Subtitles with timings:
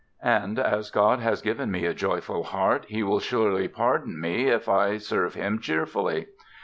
[0.23, 4.67] And as God has given me a joyful heart He will surely pardon me if
[4.67, 6.25] I serve Him cheerfully!"